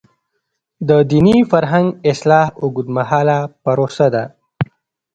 [0.87, 4.23] د دیني فرهنګ اصلاح اوږدمهاله پروسه ده.